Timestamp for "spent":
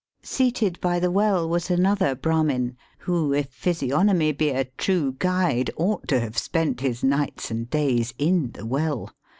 6.39-6.81